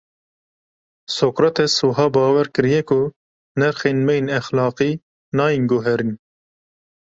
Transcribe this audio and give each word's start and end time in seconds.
Sokrates 1.17 1.75
wiha 1.87 2.05
bawer 2.15 2.47
kiriye 2.55 2.81
ku 2.89 2.99
nirxên 3.59 3.97
me 4.07 4.13
yên 4.17 4.27
exlaqî 4.37 4.91
nayên 5.37 5.63
guherîn. 5.71 6.11